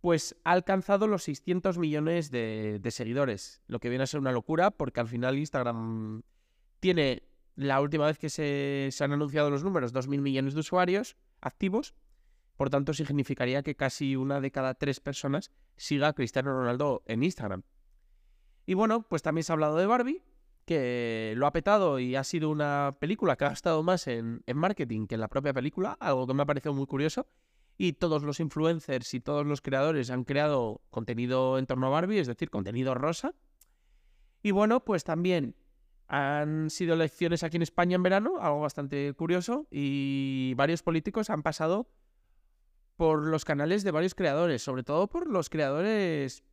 pues 0.00 0.36
ha 0.44 0.52
alcanzado 0.52 1.06
los 1.06 1.24
600 1.24 1.78
millones 1.78 2.30
de, 2.30 2.80
seguidores, 2.90 3.62
lo 3.66 3.80
que 3.80 3.88
viene 3.88 4.04
a 4.04 4.06
ser 4.06 4.20
una 4.20 4.32
locura 4.32 4.70
porque 4.70 5.00
al 5.00 5.08
final 5.08 5.38
Instagram 5.38 6.22
tiene, 6.80 7.24
la 7.56 7.80
última 7.80 8.06
vez 8.06 8.18
que 8.18 8.30
se, 8.30 8.88
se 8.92 9.04
han 9.04 9.12
anunciado 9.12 9.50
los 9.50 9.64
números, 9.64 9.92
2.000 9.92 10.20
millones 10.20 10.54
de 10.54 10.60
usuarios 10.60 11.16
activos, 11.40 11.94
por 12.56 12.70
tanto 12.70 12.94
significaría 12.94 13.62
que 13.62 13.76
casi 13.76 14.16
una 14.16 14.40
de 14.40 14.50
cada 14.50 14.74
tres 14.74 15.00
personas 15.00 15.52
siga 15.76 16.08
a 16.08 16.12
Cristiano 16.12 16.52
Ronaldo 16.52 17.02
en 17.06 17.22
Instagram. 17.22 17.62
Y 18.66 18.74
bueno, 18.74 19.02
pues 19.02 19.22
también 19.22 19.44
se 19.44 19.52
ha 19.52 19.54
hablado 19.54 19.76
de 19.76 19.86
Barbie, 19.86 20.22
que 20.68 21.32
lo 21.34 21.46
ha 21.46 21.52
petado 21.52 21.98
y 21.98 22.14
ha 22.14 22.22
sido 22.24 22.50
una 22.50 22.98
película 23.00 23.36
que 23.36 23.46
ha 23.46 23.48
gastado 23.48 23.82
más 23.82 24.06
en, 24.06 24.42
marketing 24.54 25.06
que 25.06 25.14
en 25.14 25.22
la 25.22 25.28
propia 25.28 25.54
película, 25.54 25.96
algo 25.98 26.26
que 26.26 26.34
me 26.34 26.42
ha 26.42 26.46
parecido 26.46 26.74
muy 26.74 26.84
curioso 26.84 27.26
y 27.78 27.94
todos 27.94 28.22
los 28.22 28.38
influencers 28.38 29.14
y 29.14 29.20
todos 29.20 29.46
los 29.46 29.62
creadores 29.62 30.10
han 30.10 30.24
creado 30.24 30.82
contenido 30.90 31.58
en 31.58 31.64
torno 31.64 31.86
a 31.86 31.90
Barbie, 31.90 32.18
es 32.18 32.26
decir, 32.26 32.50
contenido 32.50 32.94
rosa. 32.94 33.34
Y 34.42 34.50
bueno, 34.50 34.84
pues 34.84 35.04
también 35.04 35.56
han 36.06 36.68
sido 36.68 36.92
elecciones 36.92 37.44
aquí 37.44 37.56
en 37.56 37.62
España 37.62 37.94
en 37.94 38.02
verano, 38.02 38.34
algo 38.38 38.60
bastante 38.60 39.14
curioso, 39.14 39.68
y 39.70 40.52
varios 40.54 40.82
políticos 40.82 41.30
han 41.30 41.42
pasado 41.42 41.88
por 42.96 43.24
los 43.24 43.46
canales 43.46 43.84
de 43.84 43.90
varios 43.90 44.14
creadores, 44.14 44.60
sobre 44.60 44.82
todo 44.82 45.08
por 45.08 45.30
los 45.30 45.48
creadores 45.48 46.44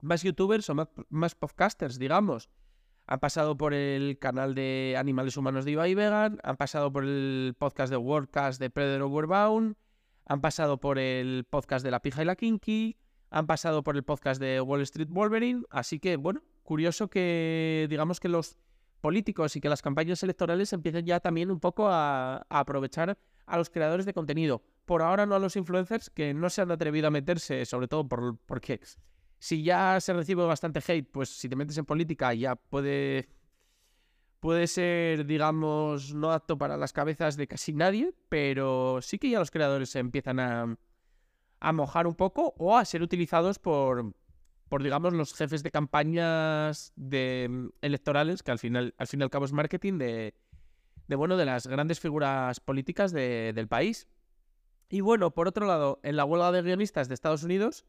más 0.00 0.22
youtubers 0.22 0.70
o 0.70 0.88
más, 1.10 1.34
podcasters, 1.34 1.98
digamos. 1.98 2.48
Han 3.06 3.18
pasado 3.18 3.56
por 3.56 3.74
el 3.74 4.18
canal 4.18 4.54
de 4.54 4.94
Animales 4.96 5.36
Humanos 5.36 5.64
de 5.64 5.72
Ibai 5.72 5.94
Vegan, 5.94 6.38
han 6.42 6.56
pasado 6.56 6.92
por 6.92 7.04
el 7.04 7.54
podcast 7.58 7.90
de 7.90 7.96
WordCast 7.96 8.60
de 8.60 8.70
Predator 8.70 9.02
Overbound, 9.02 9.76
han 10.24 10.40
pasado 10.40 10.78
por 10.78 10.98
el 10.98 11.44
podcast 11.48 11.84
de 11.84 11.90
La 11.90 12.00
Pija 12.00 12.22
y 12.22 12.24
la 12.26 12.36
Kinky, 12.36 12.96
han 13.30 13.46
pasado 13.46 13.82
por 13.82 13.96
el 13.96 14.04
podcast 14.04 14.40
de 14.40 14.60
Wall 14.60 14.82
Street 14.82 15.08
Wolverine, 15.10 15.64
así 15.70 15.98
que 15.98 16.16
bueno, 16.16 16.42
curioso 16.62 17.08
que 17.08 17.86
digamos 17.90 18.20
que 18.20 18.28
los 18.28 18.56
políticos 19.00 19.56
y 19.56 19.60
que 19.60 19.68
las 19.68 19.82
campañas 19.82 20.22
electorales 20.22 20.72
empiecen 20.72 21.04
ya 21.04 21.20
también 21.20 21.50
un 21.50 21.60
poco 21.60 21.88
a, 21.88 22.46
aprovechar 22.48 23.18
a 23.46 23.58
los 23.58 23.68
creadores 23.68 24.06
de 24.06 24.14
contenido. 24.14 24.62
Por 24.84 25.02
ahora 25.02 25.26
no 25.26 25.34
a 25.34 25.38
los 25.38 25.56
influencers 25.56 26.08
que 26.08 26.32
no 26.32 26.48
se 26.48 26.62
han 26.62 26.70
atrevido 26.70 27.08
a 27.08 27.10
meterse, 27.10 27.66
sobre 27.66 27.88
todo 27.88 28.08
por, 28.08 28.38
porque 28.46 28.80
si 29.42 29.64
ya 29.64 30.00
se 30.00 30.12
recibe 30.12 30.44
bastante 30.44 30.78
hate, 30.86 31.10
pues 31.10 31.28
si 31.28 31.48
te 31.48 31.56
metes 31.56 31.76
en 31.76 31.84
política 31.84 32.32
ya 32.32 32.54
puede 32.54 33.28
puede 34.38 34.68
ser, 34.68 35.26
digamos, 35.26 36.14
no 36.14 36.30
apto 36.30 36.56
para 36.56 36.76
las 36.76 36.92
cabezas 36.92 37.36
de 37.36 37.48
casi 37.48 37.72
nadie, 37.72 38.14
pero 38.28 39.00
sí 39.02 39.18
que 39.18 39.30
ya 39.30 39.40
los 39.40 39.50
creadores 39.50 39.90
se 39.90 39.98
empiezan 39.98 40.38
a, 40.38 41.72
mojar 41.72 42.06
un 42.06 42.14
poco 42.14 42.54
o 42.56 42.76
a 42.76 42.84
ser 42.84 43.02
utilizados 43.02 43.58
por, 43.58 44.14
por, 44.68 44.80
digamos, 44.84 45.12
los 45.12 45.34
jefes 45.34 45.64
de 45.64 45.72
campañas 45.72 46.92
de, 46.94 47.48
mm, 47.50 47.68
electorales, 47.80 48.44
que 48.44 48.52
al 48.52 48.60
final, 48.60 48.94
al 48.96 49.08
fin 49.08 49.20
y 49.20 49.22
al 49.24 49.30
cabo 49.30 49.46
es 49.46 49.52
marketing 49.52 49.98
de, 49.98 50.34
de 51.08 51.16
bueno, 51.16 51.36
de 51.36 51.46
las 51.46 51.66
grandes 51.66 51.98
figuras 51.98 52.60
políticas 52.60 53.10
del 53.10 53.66
país. 53.66 54.06
Y 54.88 55.00
bueno, 55.00 55.32
por 55.32 55.48
otro 55.48 55.66
lado, 55.66 55.98
en 56.04 56.14
la 56.14 56.24
huelga 56.24 56.52
de 56.52 56.62
guionistas 56.62 57.08
de 57.08 57.14
Estados 57.14 57.42
Unidos, 57.42 57.84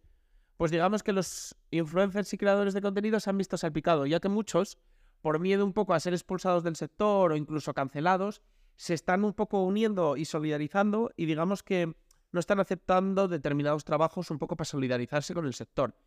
pues 0.63 0.71
digamos 0.71 1.03
que 1.03 1.11
los 1.11 1.57
influencers 1.71 2.31
y 2.31 2.37
creadores 2.37 2.73
de 2.73 2.81
contenido 2.81 3.19
se 3.19 3.29
han 3.29 3.37
visto 3.37 3.57
salpicados, 3.57 4.07
ya 4.07 4.21
que 4.21 4.29
muchos 4.29 4.77
por 5.19 5.37
miedo 5.37 5.65
un 5.65 5.73
poco 5.73 5.93
a 5.93 5.99
ser 5.99 6.13
expulsados 6.13 6.63
del 6.63 6.77
sector 6.77 7.33
o 7.33 7.35
incluso 7.35 7.73
cancelados, 7.73 8.41
se 8.77 8.93
están 8.93 9.25
un 9.25 9.33
poco 9.33 9.61
uniendo 9.61 10.15
y 10.15 10.23
solidarizando 10.23 11.11
y 11.17 11.25
digamos 11.25 11.63
que 11.63 11.93
no 12.31 12.39
están 12.39 12.61
aceptando 12.61 13.27
determinados 13.27 13.83
trabajos 13.83 14.31
un 14.31 14.39
poco 14.39 14.55
para 14.55 14.63
solidarizarse 14.63 15.33
con 15.33 15.45
el 15.45 15.53
sector. 15.53 15.97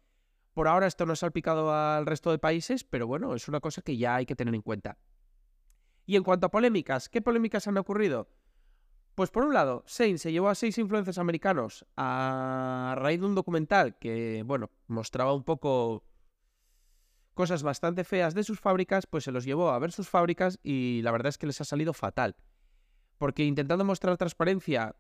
Por 0.54 0.68
ahora 0.68 0.86
esto 0.86 1.04
no 1.04 1.12
ha 1.12 1.16
salpicado 1.16 1.70
al 1.70 2.06
resto 2.06 2.30
de 2.30 2.38
países, 2.38 2.82
pero 2.82 3.06
bueno, 3.06 3.34
es 3.34 3.48
una 3.48 3.60
cosa 3.60 3.82
que 3.82 3.98
ya 3.98 4.14
hay 4.14 4.25
que 4.25 4.36
tener 4.36 4.54
en 4.54 4.62
cuenta. 4.62 4.96
Y 6.06 6.16
en 6.16 6.22
cuanto 6.22 6.46
a 6.46 6.50
polémicas, 6.50 7.10
¿qué 7.10 7.20
polémicas 7.20 7.68
han 7.68 7.76
ocurrido? 7.76 8.30
Pues 9.16 9.30
por 9.30 9.46
un 9.46 9.54
lado, 9.54 9.82
Shane 9.87 10.18
se 10.18 10.30
llevó 10.30 10.50
a 10.50 10.54
seis 10.54 10.76
influencers 10.76 11.16
americanos 11.16 11.87
a 11.96 12.94
raíz 12.99 13.18
de 13.18 13.25
un 13.25 13.35
documental 13.35 13.96
que, 13.96 14.44
bueno, 14.44 14.70
mostraba 14.88 15.32
un 15.32 15.42
poco 15.42 16.04
cosas 17.32 17.62
bastante 17.62 18.04
feas 18.04 18.35
de 18.35 18.44
sus 18.44 18.61
fábricas, 18.61 19.06
pues 19.06 19.25
se 19.25 19.32
los 19.32 19.46
llevó 19.46 19.70
a 19.70 19.78
ver 19.78 19.90
sus 19.90 20.11
fábricas 20.11 20.58
y 20.62 21.00
la 21.00 21.12
verdad 21.12 21.28
es 21.30 21.38
que 21.38 21.46
les 21.46 21.58
ha 21.62 21.64
salido 21.64 21.94
fatal. 21.94 22.37
Porque 23.16 23.42
intentando 23.42 23.87
mostrar 23.87 24.18
transparencia, 24.18 24.96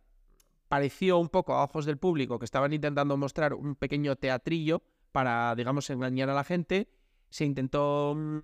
pareció 0.68 1.18
un 1.18 1.28
poco 1.28 1.52
a 1.52 1.64
ojos 1.64 1.84
del 1.84 1.98
público 1.98 2.38
que 2.38 2.46
estaban 2.46 2.72
intentando 2.72 3.18
mostrar 3.18 3.52
un 3.52 3.74
pequeño 3.74 4.16
teatrillo 4.16 4.82
para, 5.12 5.54
digamos, 5.54 5.90
engañar 5.90 6.30
a 6.30 6.34
la 6.34 6.44
gente. 6.44 6.88
Se 7.28 7.44
intentó 7.44 8.14
mm, 8.16 8.38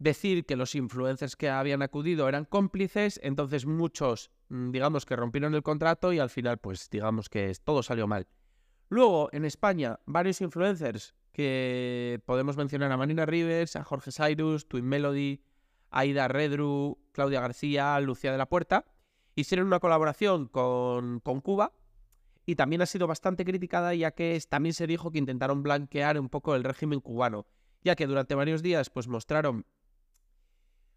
decir 0.00 0.46
que 0.46 0.56
los 0.56 0.74
influencers 0.74 1.36
que 1.36 1.50
habían 1.50 1.82
acudido 1.82 2.28
eran 2.28 2.46
cómplices, 2.46 3.20
entonces 3.22 3.66
muchos, 3.66 4.30
mm, 4.48 4.70
digamos, 4.72 5.04
que 5.06 5.14
rompieron 5.14 5.54
el 5.54 5.62
contrato 5.62 6.12
y 6.12 6.18
al 6.18 6.30
final, 6.30 6.58
pues, 6.58 6.88
digamos 6.90 7.28
que 7.28 7.54
todo 7.62 7.82
salió 7.84 8.08
mal. 8.08 8.26
Luego, 8.88 9.28
en 9.32 9.44
España, 9.44 10.00
varios 10.06 10.40
influencers 10.40 11.14
que 11.32 12.20
podemos 12.24 12.56
mencionar 12.56 12.90
a 12.90 12.96
Marina 12.96 13.26
Rivers, 13.26 13.76
a 13.76 13.84
Jorge 13.84 14.10
Cyrus, 14.10 14.66
Twin 14.66 14.86
Melody, 14.86 15.44
Aida 15.90 16.26
Redru, 16.28 16.98
Claudia 17.12 17.40
García, 17.40 18.00
Lucía 18.00 18.32
de 18.32 18.38
la 18.38 18.48
Puerta. 18.48 18.86
Hicieron 19.36 19.66
una 19.66 19.80
colaboración 19.80 20.48
con, 20.48 21.20
con 21.20 21.40
Cuba 21.40 21.72
y 22.46 22.56
también 22.56 22.82
ha 22.82 22.86
sido 22.86 23.06
bastante 23.06 23.44
criticada 23.44 23.94
ya 23.94 24.12
que 24.12 24.40
también 24.48 24.72
se 24.72 24.86
dijo 24.86 25.10
que 25.12 25.18
intentaron 25.18 25.62
blanquear 25.62 26.18
un 26.18 26.28
poco 26.28 26.56
el 26.56 26.64
régimen 26.64 27.00
cubano, 27.00 27.46
ya 27.84 27.94
que 27.94 28.06
durante 28.06 28.34
varios 28.34 28.62
días 28.62 28.90
pues 28.90 29.06
mostraron 29.06 29.66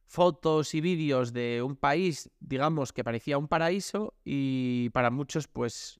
fotos 0.05 0.73
y 0.75 0.81
vídeos 0.81 1.33
de 1.33 1.61
un 1.63 1.75
país, 1.75 2.29
digamos, 2.39 2.93
que 2.93 3.03
parecía 3.03 3.37
un 3.37 3.47
paraíso 3.47 4.13
y 4.23 4.89
para 4.89 5.09
muchos 5.09 5.47
pues 5.47 5.99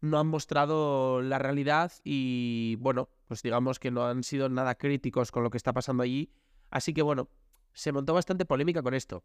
no 0.00 0.18
han 0.18 0.26
mostrado 0.26 1.22
la 1.22 1.38
realidad 1.38 1.92
y, 2.04 2.76
bueno, 2.76 3.08
pues 3.26 3.42
digamos 3.42 3.78
que 3.78 3.90
no 3.90 4.06
han 4.06 4.22
sido 4.22 4.48
nada 4.48 4.76
críticos 4.76 5.32
con 5.32 5.42
lo 5.42 5.50
que 5.50 5.56
está 5.56 5.72
pasando 5.72 6.02
allí. 6.02 6.30
Así 6.70 6.94
que, 6.94 7.02
bueno, 7.02 7.28
se 7.72 7.92
montó 7.92 8.14
bastante 8.14 8.44
polémica 8.44 8.82
con 8.82 8.94
esto. 8.94 9.24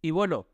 Y 0.00 0.10
bueno, 0.10 0.48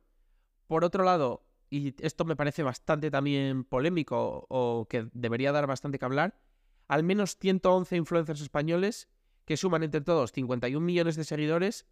por 0.67 0.85
otro 0.85 1.05
lado, 1.05 1.45
y 1.71 1.95
esto 2.05 2.25
me 2.25 2.37
parece 2.37 2.63
bastante 2.63 3.11
también 3.11 3.65
polémico 3.65 4.47
o 4.49 4.87
que 4.89 5.09
debería 5.13 5.53
dar 5.53 5.67
bastante 5.67 5.99
que 5.99 6.05
hablar, 6.05 6.41
al 6.87 7.03
menos 7.03 7.37
111 7.37 7.97
influencers 7.97 8.41
españoles 8.41 9.09
que 9.49 9.57
suman 9.57 9.83
entre 9.83 10.03
todos 10.03 10.31
51 10.33 10.85
millones 10.85 11.17
de 11.17 11.25
seguidores 11.25 11.87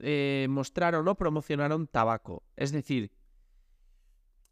eh, 0.00 0.48
mostraron 0.50 1.06
o 1.06 1.14
promocionaron 1.14 1.86
tabaco. 1.86 2.42
Es 2.56 2.72
decir, 2.72 3.12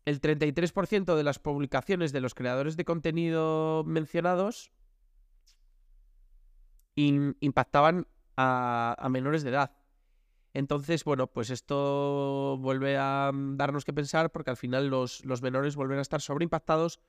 el 0.04 0.20
33% 0.20 1.16
de 1.16 1.24
las 1.24 1.40
publicaciones 1.40 2.12
de 2.12 2.20
los 2.20 2.34
creadores 2.34 2.76
de 2.76 2.84
contenido 2.84 3.82
mencionados 3.84 4.70
impactaban 6.94 8.06
a, 8.36 9.08
menores 9.10 9.42
de 9.42 9.50
edad. 9.50 9.72
Entonces, 10.54 11.02
bueno, 11.02 11.26
pues 11.26 11.50
esto 11.50 12.58
vuelve 12.60 12.96
a 12.96 13.32
darnos 13.34 13.84
que 13.84 13.92
pensar 13.92 14.30
porque 14.30 14.50
al 14.50 14.56
final 14.56 14.86
los, 14.86 15.24
los 15.24 15.42
menores 15.42 15.74
vuelven 15.74 15.98
a 15.98 16.02
estar 16.02 16.20
sobreimpactados 16.20 17.00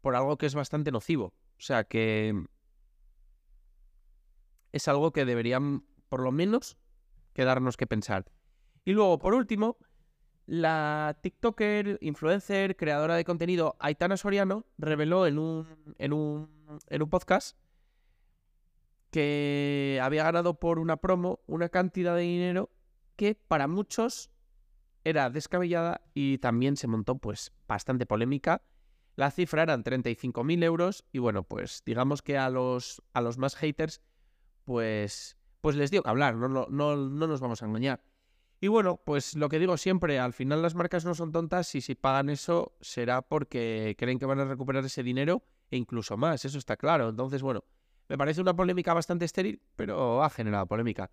por 0.00 0.14
algo 0.14 0.38
que 0.38 0.46
es 0.46 0.54
bastante 0.54 0.92
nocivo. 0.92 1.34
O 1.58 1.62
sea 1.62 1.82
que 1.82 2.46
es 4.72 4.88
algo 4.88 5.12
que 5.12 5.24
deberían, 5.24 5.84
por 6.08 6.20
lo 6.20 6.32
menos, 6.32 6.78
quedarnos 7.32 7.76
que 7.76 7.86
pensar. 7.86 8.26
Y 8.84 8.92
luego, 8.92 9.18
por 9.18 9.34
último, 9.34 9.78
la 10.46 11.18
TikToker, 11.22 11.98
influencer, 12.00 12.76
creadora 12.76 13.14
de 13.14 13.24
contenido 13.24 13.76
Aitana 13.78 14.16
Soriano 14.16 14.66
reveló 14.78 15.26
en 15.26 15.38
un, 15.38 15.94
en 15.98 16.12
un, 16.12 16.78
en 16.88 17.02
un 17.02 17.10
podcast 17.10 17.56
que 19.10 20.00
había 20.02 20.24
ganado 20.24 20.58
por 20.58 20.78
una 20.78 20.96
promo 20.96 21.40
una 21.46 21.68
cantidad 21.68 22.14
de 22.14 22.22
dinero 22.22 22.70
que 23.16 23.34
para 23.34 23.66
muchos 23.68 24.30
era 25.04 25.30
descabellada 25.30 26.02
y 26.14 26.38
también 26.38 26.76
se 26.76 26.86
montó 26.86 27.18
pues 27.18 27.52
bastante 27.66 28.06
polémica. 28.06 28.62
La 29.16 29.30
cifra 29.30 29.62
eran 29.62 29.84
35.000 29.84 30.64
euros 30.64 31.04
y 31.12 31.18
bueno, 31.18 31.42
pues 31.42 31.82
digamos 31.84 32.22
que 32.22 32.38
a 32.38 32.48
los, 32.50 33.02
a 33.12 33.20
los 33.20 33.38
más 33.38 33.56
haters 33.56 34.00
pues, 34.70 35.36
pues 35.60 35.74
les 35.74 35.90
dio 35.90 36.00
que 36.00 36.10
hablar, 36.10 36.36
no, 36.36 36.46
no, 36.46 36.68
no, 36.70 36.94
no 36.94 37.26
nos 37.26 37.40
vamos 37.40 37.60
a 37.60 37.66
engañar. 37.66 38.04
Y 38.60 38.68
bueno, 38.68 39.00
pues 39.04 39.34
lo 39.34 39.48
que 39.48 39.58
digo 39.58 39.76
siempre, 39.76 40.20
al 40.20 40.32
final 40.32 40.62
las 40.62 40.76
marcas 40.76 41.04
no 41.04 41.16
son 41.16 41.32
tontas 41.32 41.74
y 41.74 41.80
si 41.80 41.96
pagan 41.96 42.30
eso 42.30 42.76
será 42.80 43.20
porque 43.20 43.96
creen 43.98 44.20
que 44.20 44.26
van 44.26 44.38
a 44.38 44.44
recuperar 44.44 44.84
ese 44.84 45.02
dinero 45.02 45.42
e 45.72 45.76
incluso 45.76 46.16
más, 46.16 46.44
eso 46.44 46.56
está 46.56 46.76
claro. 46.76 47.08
Entonces, 47.08 47.42
bueno, 47.42 47.64
me 48.08 48.16
parece 48.16 48.40
una 48.40 48.54
polémica 48.54 48.94
bastante 48.94 49.24
estéril, 49.24 49.60
pero 49.74 50.22
ha 50.22 50.30
generado 50.30 50.66
polémica. 50.66 51.10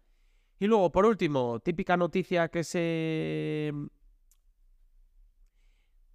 Y 0.60 0.68
luego, 0.68 0.92
por 0.92 1.08
último, 1.08 1.60
típica 1.60 1.98
noticia 1.98 2.50
que 2.50 2.64
se 2.64 3.74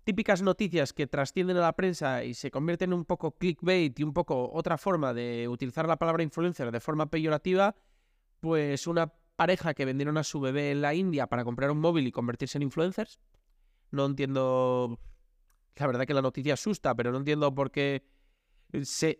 típicas 0.04 0.42
noticias 0.42 0.92
que 0.92 1.06
trascienden 1.06 1.56
a 1.56 1.61
la 1.61 1.73
prensa 1.75 2.25
y 2.25 2.35
se 2.35 2.50
convierten 2.50 2.90
en 2.90 2.94
un 2.94 3.04
poco 3.04 3.32
clickbait 3.32 3.99
y 3.99 4.02
un 4.02 4.12
poco 4.12 4.50
otra 4.52 4.78
forma 4.78 5.14
de 5.14 5.49
utilizar 5.49 5.87
la 5.87 5.97
palabra 5.97 6.23
influencer 6.23 6.71
de 6.71 6.80
forma 6.80 7.11
peyorativa, 7.11 7.76
pues 8.40 8.87
una 8.87 9.12
pareja 9.37 9.75
que 9.75 9.85
vendieron 9.85 10.18
a 10.18 10.25
su 10.25 10.40
bebé 10.40 10.73
en 10.73 10.82
la 10.82 10.94
India 10.94 11.26
para 11.26 11.44
comprar 11.44 11.71
un 11.71 11.78
móvil 11.78 12.06
y 12.06 12.12
convertirse 12.12 12.59
en 12.59 12.62
influencers. 12.62 13.21
No 13.90 14.06
entiendo. 14.06 14.99
La 15.76 15.87
verdad 15.87 16.06
que 16.06 16.14
la 16.14 16.23
noticia 16.23 16.54
asusta, 16.54 16.94
pero 16.94 17.12
no 17.12 17.18
entiendo 17.18 17.54
por 17.54 17.71
qué 17.71 18.04
se, 18.82 19.18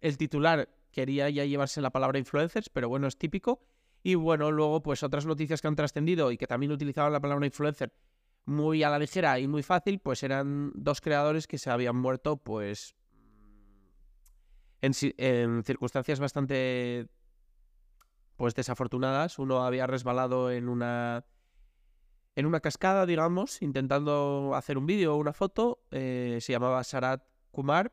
el 0.00 0.18
titular 0.18 0.68
quería 0.90 1.30
ya 1.30 1.44
llevarse 1.44 1.80
la 1.80 1.90
palabra 1.90 2.18
influencers, 2.18 2.68
pero 2.68 2.88
bueno, 2.88 3.06
es 3.06 3.16
típico. 3.16 3.60
Y 4.02 4.14
bueno, 4.14 4.50
luego, 4.52 4.82
pues 4.82 5.02
otras 5.02 5.26
noticias 5.26 5.60
que 5.60 5.68
han 5.68 5.74
trascendido 5.74 6.30
y 6.30 6.36
que 6.36 6.46
también 6.46 6.72
utilizaban 6.72 7.12
la 7.12 7.20
palabra 7.20 7.46
influencer 7.46 7.92
muy 8.46 8.84
a 8.84 8.90
la 8.90 8.98
ligera 8.98 9.38
y 9.40 9.48
muy 9.48 9.62
fácil, 9.62 9.98
pues 9.98 10.22
eran 10.22 10.72
dos 10.74 11.00
creadores 11.00 11.46
que 11.46 11.58
se 11.58 11.70
habían 11.70 11.96
muerto, 11.96 12.36
pues. 12.36 12.94
En, 14.80 15.64
circunstancias 15.64 16.20
bastante 16.20 17.08
pues 18.36 18.54
desafortunadas. 18.54 19.38
Uno 19.38 19.64
había 19.64 19.86
resbalado 19.86 20.50
en 20.52 20.68
una 20.68 21.24
en 22.36 22.46
una 22.46 22.60
cascada, 22.60 23.06
digamos, 23.06 23.62
intentando 23.62 24.52
hacer 24.54 24.78
un 24.78 24.86
vídeo 24.86 25.14
o 25.14 25.16
una 25.16 25.32
foto. 25.32 25.82
Eh, 25.90 26.38
se 26.40 26.52
llamaba 26.52 26.84
Sarat 26.84 27.24
Kumar. 27.50 27.92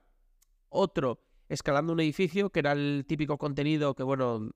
Otro 0.69 1.23
escalando 1.49 1.93
un 1.93 1.99
edificio, 2.01 2.51
que 2.51 2.59
era 2.59 2.73
el 2.73 3.05
típico 3.07 3.37
contenido 3.37 3.95
que, 3.95 4.03
bueno, 4.03 4.51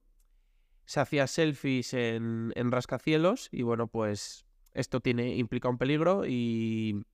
se 0.86 1.00
hacía 1.00 1.26
selfies 1.28 1.94
en, 1.94 2.52
en 2.56 2.72
rascacielos. 2.72 3.50
Y 3.52 3.64
bueno, 3.64 3.88
pues 3.88 4.47
esto 4.78 5.00
tiene, 5.00 5.36
implica 5.36 5.70
un 5.70 5.78
peligro 5.78 6.26
y. 6.26 7.06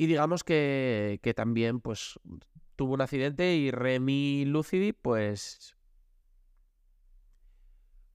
Y 0.00 0.06
digamos 0.06 0.44
que, 0.44 1.18
que 1.22 1.34
también, 1.34 1.80
pues, 1.80 2.20
tuvo 2.76 2.94
un 2.94 3.00
accidente 3.00 3.56
y 3.56 3.72
Remy 3.72 4.44
Lucidi, 4.44 4.92
pues, 4.92 5.76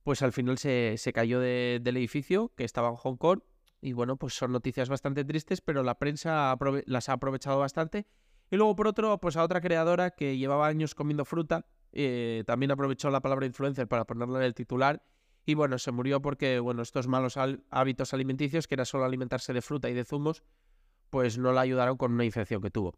pues 0.04 0.22
al 0.22 0.32
final 0.32 0.58
se, 0.58 0.96
cayó 1.14 1.40
del 1.40 1.96
edificio 1.96 2.52
que 2.56 2.64
estaba 2.64 2.88
en 2.88 2.96
Hong 2.96 3.16
Kong. 3.16 3.40
Y 3.80 3.92
bueno, 3.92 4.16
pues 4.16 4.34
son 4.34 4.52
noticias 4.52 4.88
bastante 4.88 5.24
tristes, 5.24 5.60
pero 5.60 5.82
la 5.82 5.98
prensa 5.98 6.56
las 6.86 7.08
ha 7.08 7.12
aprovechado 7.14 7.58
bastante. 7.58 8.06
Y 8.50 8.56
luego, 8.56 8.76
por 8.76 8.86
otro, 8.86 9.18
pues 9.20 9.36
a 9.36 9.42
otra 9.42 9.60
creadora 9.60 10.10
que 10.10 10.38
llevaba 10.38 10.66
años 10.66 10.94
comiendo 10.94 11.24
fruta, 11.26 11.66
eh, 11.92 12.44
también 12.46 12.70
aprovechó 12.70 13.10
la 13.10 13.20
palabra 13.20 13.46
influencer 13.46 13.88
para 13.88 14.06
ponerla 14.06 14.38
en 14.38 14.44
el 14.44 14.54
titular. 14.54 15.02
Y 15.46 15.54
bueno, 15.54 15.78
se 15.78 15.92
murió 15.92 16.22
porque, 16.22 16.58
bueno, 16.58 16.82
estos 16.82 17.06
malos 17.06 17.36
hábitos 17.70 18.14
alimenticios, 18.14 18.66
que 18.66 18.74
era 18.74 18.84
solo 18.84 19.04
alimentarse 19.04 19.52
de 19.52 19.60
fruta 19.60 19.90
y 19.90 19.94
de 19.94 20.04
zumos, 20.04 20.42
pues 21.10 21.38
no 21.38 21.52
la 21.52 21.60
ayudaron 21.60 21.96
con 21.96 22.12
una 22.12 22.24
infección 22.24 22.62
que 22.62 22.70
tuvo. 22.70 22.94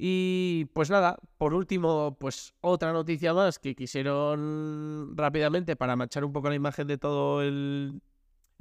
Y 0.00 0.66
pues 0.74 0.90
nada, 0.90 1.18
por 1.38 1.54
último, 1.54 2.16
pues 2.20 2.54
otra 2.60 2.92
noticia 2.92 3.34
más 3.34 3.58
que 3.58 3.74
quisieron 3.74 5.16
rápidamente 5.16 5.74
para 5.74 5.96
manchar 5.96 6.24
un 6.24 6.32
poco 6.32 6.48
la 6.48 6.54
imagen 6.54 6.86
de 6.86 6.98
todo 6.98 7.42
el, 7.42 8.00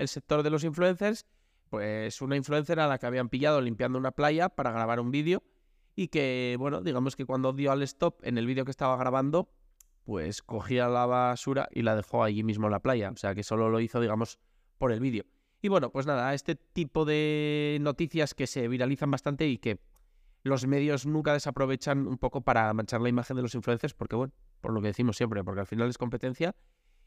sector 0.05 0.41
de 0.41 0.49
los 0.49 0.63
influencers, 0.63 1.27
pues 1.69 2.21
una 2.23 2.35
influencer 2.35 2.79
a 2.79 2.87
la 2.87 2.97
que 2.97 3.05
habían 3.05 3.29
pillado 3.29 3.61
limpiando 3.61 3.99
una 3.99 4.11
playa 4.11 4.49
para 4.49 4.71
grabar 4.71 4.99
un 4.99 5.11
vídeo 5.11 5.43
y 5.95 6.07
que, 6.07 6.55
bueno, 6.57 6.81
digamos 6.81 7.15
que 7.15 7.25
cuando 7.25 7.53
dio 7.53 7.71
al 7.71 7.83
stop 7.83 8.19
en 8.23 8.39
el 8.39 8.47
vídeo 8.47 8.65
que 8.65 8.71
estaba 8.71 8.97
grabando, 8.97 9.47
pues 10.07 10.41
cogía 10.41 10.87
la 10.87 11.05
basura 11.05 11.67
y 11.69 11.81
la 11.81 11.93
dejó 11.93 12.23
allí 12.23 12.41
mismo 12.41 12.67
en 12.67 12.71
la 12.71 12.79
playa, 12.79 13.09
o 13.09 13.17
sea 13.17 13.35
que 13.35 13.43
solo 13.43 13.69
lo 13.69 13.81
hizo, 13.81 13.99
digamos, 13.99 14.39
por 14.77 14.93
el 14.93 15.01
vídeo. 15.01 15.25
Y 15.61 15.67
bueno, 15.67 15.91
pues 15.91 16.07
nada, 16.07 16.33
este 16.33 16.55
tipo 16.55 17.03
de 17.03 17.77
noticias 17.81 18.33
que 18.33 18.47
se 18.47 18.69
viralizan 18.69 19.11
bastante 19.11 19.49
y 19.49 19.57
que 19.57 19.81
los 20.43 20.65
medios 20.65 21.05
nunca 21.05 21.33
desaprovechan 21.33 22.07
un 22.07 22.17
poco 22.17 22.39
para 22.39 22.73
manchar 22.73 23.01
la 23.01 23.09
imagen 23.09 23.35
de 23.35 23.41
los 23.41 23.53
influencers, 23.53 23.93
porque 23.93 24.15
bueno, 24.15 24.33
por 24.61 24.71
lo 24.71 24.79
que 24.79 24.87
decimos 24.87 25.17
siempre, 25.17 25.43
porque 25.43 25.59
al 25.59 25.67
final 25.67 25.89
es 25.89 25.97
competencia 25.97 26.55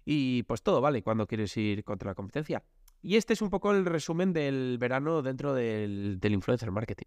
y 0.05 0.43
pues 0.43 0.63
todo 0.63 0.83
vale 0.83 1.03
cuando 1.03 1.27
quieres 1.27 1.57
ir 1.57 1.83
contra 1.85 2.11
la 2.11 2.15
competencia. 2.15 2.63
Y 3.01 3.17
este 3.17 3.33
es 3.33 3.41
un 3.41 3.49
poco 3.49 3.71
el 3.71 3.87
resumen 3.87 4.35
del 4.35 4.77
verano 4.79 5.23
dentro 5.23 5.55
del, 5.55 6.21
del 6.21 6.33
influencer 6.35 6.71
marketing. 6.71 7.07